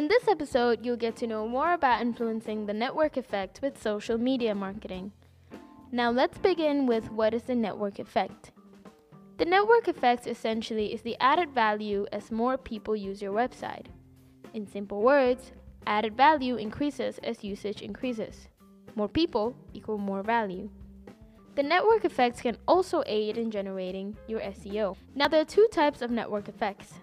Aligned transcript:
In 0.00 0.08
this 0.08 0.28
episode, 0.28 0.86
you'll 0.86 0.96
get 0.96 1.14
to 1.16 1.26
know 1.26 1.46
more 1.46 1.74
about 1.74 2.00
influencing 2.00 2.64
the 2.64 2.72
network 2.72 3.18
effect 3.18 3.60
with 3.60 3.82
social 3.82 4.16
media 4.16 4.54
marketing. 4.54 5.12
Now, 5.92 6.10
let's 6.10 6.38
begin 6.38 6.86
with 6.86 7.12
what 7.12 7.34
is 7.34 7.42
the 7.42 7.54
network 7.54 7.98
effect. 7.98 8.50
The 9.36 9.44
network 9.44 9.88
effect 9.88 10.26
essentially 10.26 10.94
is 10.94 11.02
the 11.02 11.18
added 11.20 11.50
value 11.50 12.06
as 12.12 12.32
more 12.32 12.56
people 12.56 12.96
use 12.96 13.20
your 13.20 13.34
website. 13.34 13.88
In 14.54 14.66
simple 14.66 15.02
words, 15.02 15.52
added 15.86 16.16
value 16.16 16.56
increases 16.56 17.18
as 17.22 17.44
usage 17.44 17.82
increases. 17.82 18.48
More 18.94 19.06
people 19.06 19.54
equal 19.74 19.98
more 19.98 20.22
value. 20.22 20.70
The 21.56 21.62
network 21.62 22.06
effects 22.06 22.40
can 22.40 22.56
also 22.66 23.02
aid 23.04 23.36
in 23.36 23.50
generating 23.50 24.16
your 24.26 24.40
SEO. 24.40 24.96
Now, 25.14 25.28
there 25.28 25.42
are 25.42 25.56
two 25.56 25.68
types 25.70 26.00
of 26.00 26.10
network 26.10 26.48
effects. 26.48 26.94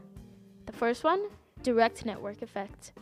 The 0.66 0.74
first 0.74 1.04
one, 1.04 1.28
direct 1.68 2.06
network 2.06 2.42
effect. 2.42 2.94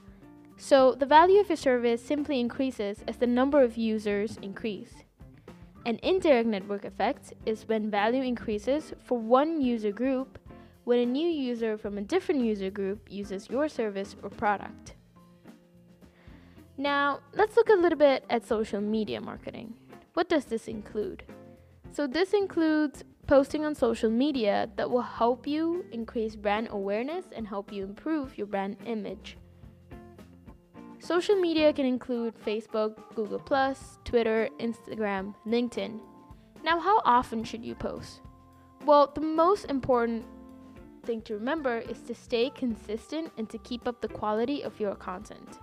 So, 0.57 0.95
the 0.95 1.05
value 1.05 1.39
of 1.39 1.49
your 1.49 1.55
service 1.69 2.01
simply 2.03 2.39
increases 2.39 3.03
as 3.07 3.17
the 3.17 3.27
number 3.27 3.61
of 3.61 3.77
users 3.77 4.39
increase. 4.41 4.93
An 5.85 5.99
indirect 6.01 6.47
network 6.47 6.83
effect 6.83 7.33
is 7.45 7.67
when 7.67 7.91
value 7.91 8.23
increases 8.23 8.93
for 9.03 9.19
one 9.19 9.61
user 9.61 9.91
group 9.91 10.39
when 10.85 10.99
a 10.99 11.05
new 11.05 11.27
user 11.27 11.77
from 11.77 11.99
a 11.99 12.01
different 12.01 12.41
user 12.41 12.71
group 12.71 12.99
uses 13.07 13.49
your 13.51 13.69
service 13.69 14.15
or 14.23 14.31
product. 14.31 14.95
Now, 16.77 17.19
let's 17.33 17.55
look 17.55 17.69
a 17.69 17.81
little 17.83 17.99
bit 17.99 18.25
at 18.31 18.47
social 18.47 18.81
media 18.81 19.21
marketing. 19.21 19.75
What 20.15 20.27
does 20.27 20.45
this 20.45 20.67
include? 20.67 21.21
So, 21.91 22.07
this 22.07 22.33
includes 22.33 23.03
posting 23.27 23.65
on 23.65 23.75
social 23.75 24.09
media 24.09 24.69
that 24.75 24.89
will 24.89 25.01
help 25.01 25.47
you 25.47 25.85
increase 25.91 26.35
brand 26.35 26.67
awareness 26.71 27.25
and 27.35 27.47
help 27.47 27.71
you 27.71 27.83
improve 27.83 28.37
your 28.37 28.47
brand 28.47 28.77
image. 28.85 29.37
Social 30.99 31.35
media 31.35 31.71
can 31.73 31.85
include 31.85 32.33
Facebook, 32.45 32.95
Google, 33.15 33.39
Twitter, 34.03 34.49
Instagram, 34.59 35.35
LinkedIn. 35.45 35.99
Now, 36.63 36.79
how 36.79 37.01
often 37.05 37.43
should 37.43 37.63
you 37.63 37.75
post? 37.75 38.21
Well, 38.85 39.11
the 39.13 39.21
most 39.21 39.65
important 39.65 40.25
thing 41.03 41.21
to 41.23 41.35
remember 41.35 41.77
is 41.77 42.01
to 42.01 42.15
stay 42.15 42.49
consistent 42.49 43.31
and 43.37 43.47
to 43.49 43.57
keep 43.59 43.87
up 43.87 44.01
the 44.01 44.07
quality 44.07 44.63
of 44.63 44.79
your 44.79 44.95
content. 44.95 45.59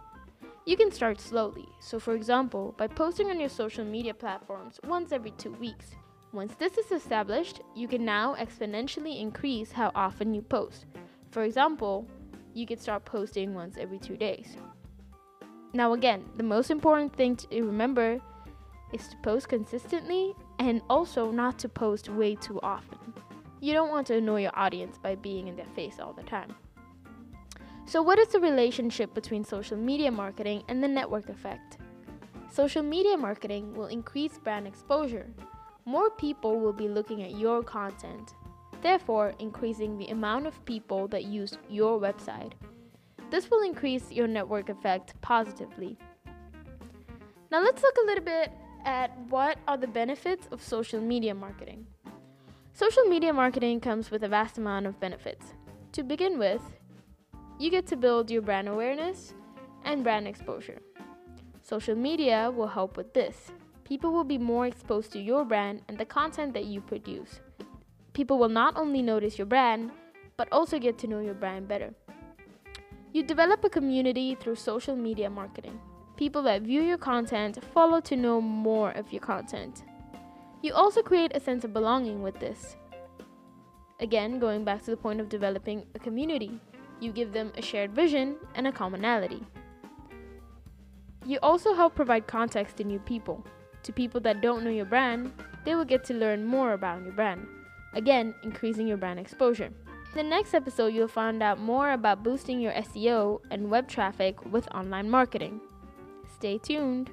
You 0.64 0.77
can 0.77 0.92
start 0.92 1.20
slowly. 1.20 1.68
So, 1.80 1.98
for 1.98 2.14
example, 2.14 2.74
by 2.78 2.86
posting 2.86 3.30
on 3.30 3.40
your 3.40 3.48
social 3.48 3.84
media 3.84 4.14
platforms 4.14 4.78
once 4.86 5.10
every 5.10 5.33
two 5.33 5.52
weeks. 5.55 5.96
Once 6.33 6.55
this 6.55 6.78
is 6.78 6.91
established, 6.91 7.61
you 7.75 7.86
can 7.86 8.06
now 8.06 8.34
exponentially 8.36 9.20
increase 9.20 9.70
how 9.70 9.92
often 9.94 10.33
you 10.33 10.41
post. 10.41 10.86
For 11.30 11.42
example, 11.42 12.06
you 12.55 12.66
could 12.66 12.80
start 12.80 13.05
posting 13.05 13.52
once 13.52 13.77
every 13.77 13.98
two 13.98 14.16
days. 14.16 14.56
Now, 15.74 15.92
again, 15.92 16.24
the 16.39 16.42
most 16.42 16.70
important 16.70 17.14
thing 17.14 17.36
to 17.36 17.62
remember 17.62 18.19
is 18.94 19.08
to 19.08 19.16
post 19.19 19.50
consistently 19.50 20.34
and 20.58 20.80
also 20.89 21.30
not 21.30 21.58
to 21.58 21.69
post 21.69 22.08
way 22.08 22.34
too 22.34 22.58
often. 22.62 22.98
You 23.61 23.74
don't 23.74 23.91
want 23.91 24.06
to 24.06 24.17
annoy 24.17 24.42
your 24.42 24.58
audience 24.58 24.96
by 24.96 25.17
being 25.17 25.48
in 25.48 25.56
their 25.56 25.67
face 25.77 26.00
all 26.00 26.14
the 26.14 26.22
time. 26.22 26.55
So, 27.84 28.00
what 28.00 28.19
is 28.19 28.28
the 28.28 28.41
relationship 28.41 29.12
between 29.12 29.44
social 29.44 29.77
media 29.77 30.11
marketing 30.11 30.62
and 30.69 30.83
the 30.83 30.89
network 30.89 31.28
effect? 31.28 31.77
Social 32.50 32.83
media 32.83 33.19
marketing 33.19 33.74
will 33.74 33.86
increase 33.86 34.39
brand 34.39 34.67
exposure. 34.67 35.27
More 35.84 36.11
people 36.11 36.61
will 36.61 36.72
be 36.72 36.88
looking 36.88 37.22
at 37.22 37.36
your 37.36 37.62
content, 37.62 38.34
therefore, 38.83 39.34
increasing 39.38 39.98
the 39.98 40.08
amount 40.08 40.47
of 40.47 40.64
people 40.64 41.08
that 41.08 41.24
use 41.24 41.56
your 41.69 42.00
website 42.00 42.52
this 43.33 43.50
will 43.50 43.62
increase 43.62 44.12
your 44.12 44.28
network 44.28 44.69
effect 44.69 45.19
positively. 45.22 45.97
Now, 47.51 47.62
let's 47.62 47.83
look 47.83 47.96
a 48.02 48.06
little 48.06 48.24
bit 48.24 48.52
at 48.84 49.18
what 49.30 49.56
are 49.67 49.79
the 49.79 49.86
benefits 49.86 50.48
of 50.52 50.62
social 50.62 51.01
media 51.01 51.34
marketing. 51.34 51.86
Social 52.74 53.05
media 53.05 53.33
marketing 53.33 53.80
comes 53.80 54.11
with 54.11 54.23
a 54.24 54.29
vast 54.29 54.58
amount 54.58 54.85
of 54.85 55.01
benefits. 55.01 55.55
To 55.92 56.02
begin 56.02 56.39
with, 56.39 56.61
you 57.58 57.70
get 57.70 57.86
to 57.86 57.96
build 57.96 58.30
your 58.30 58.42
brand 58.42 58.68
awareness 58.68 59.33
and 59.86 60.05
brand 60.05 60.29
exposure. 60.29 60.83
Social 61.62 61.95
media 61.96 62.52
will 62.55 62.68
help 62.68 62.98
with 62.98 63.14
this. 63.14 63.51
People 63.92 64.11
will 64.11 64.25
be 64.25 64.39
more 64.39 64.67
exposed 64.67 65.13
to 65.13 65.20
your 65.20 65.45
brand 65.45 65.83
and 65.86 65.98
the 65.98 66.07
content 66.07 66.55
that 66.55 66.64
you 66.64 66.80
produce. 66.80 67.41
People 68.14 68.39
will 68.39 68.48
not 68.48 68.75
only 68.75 69.03
notice 69.03 69.36
your 69.36 69.45
brand, 69.47 69.91
but 70.39 70.48
also 70.51 70.79
get 70.79 70.97
to 70.97 71.07
know 71.07 71.20
your 71.20 71.35
brand 71.35 71.69
better. 71.69 71.92
You 73.13 73.23
develop 73.23 73.63
a 73.64 73.69
community 73.69 74.35
through 74.35 74.57
social 74.57 74.97
media 74.97 75.29
marketing. 75.29 75.79
People 76.17 76.42
that 76.45 76.63
view 76.63 76.80
your 76.80 76.97
content 76.97 77.63
follow 77.75 78.01
to 78.01 78.17
know 78.17 78.41
more 78.41 78.92
of 78.92 79.13
your 79.13 79.20
content. 79.20 79.85
You 80.63 80.73
also 80.73 81.03
create 81.03 81.36
a 81.36 81.41
sense 81.41 81.63
of 81.63 81.74
belonging 81.74 82.23
with 82.23 82.41
this. 82.41 82.77
Again, 84.01 84.39
going 84.39 84.64
back 84.64 84.83
to 84.85 84.91
the 84.91 84.97
point 84.97 85.20
of 85.20 85.29
developing 85.29 85.85
a 85.95 85.98
community, 85.98 86.59
you 86.98 87.13
give 87.13 87.35
them 87.35 87.53
a 87.59 87.61
shared 87.61 87.92
vision 87.95 88.36
and 88.55 88.67
a 88.67 88.73
commonality. 88.73 89.45
You 91.27 91.39
also 91.42 91.74
help 91.74 91.95
provide 91.95 92.27
context 92.27 92.79
to 92.79 92.85
new 92.85 92.98
people. 92.98 93.45
To 93.82 93.92
people 93.92 94.20
that 94.20 94.40
don't 94.40 94.64
know 94.64 94.70
your 94.70 94.84
brand, 94.84 95.32
they 95.64 95.74
will 95.74 95.84
get 95.84 96.04
to 96.04 96.14
learn 96.14 96.44
more 96.44 96.72
about 96.72 97.02
your 97.02 97.12
brand. 97.12 97.46
Again, 97.94 98.34
increasing 98.42 98.86
your 98.86 98.96
brand 98.96 99.18
exposure. 99.18 99.70
In 100.14 100.16
the 100.16 100.22
next 100.22 100.54
episode, 100.54 100.94
you'll 100.94 101.08
find 101.08 101.42
out 101.42 101.58
more 101.58 101.92
about 101.92 102.22
boosting 102.22 102.60
your 102.60 102.72
SEO 102.72 103.40
and 103.50 103.70
web 103.70 103.88
traffic 103.88 104.44
with 104.52 104.68
online 104.74 105.08
marketing. 105.10 105.60
Stay 106.34 106.58
tuned. 106.58 107.10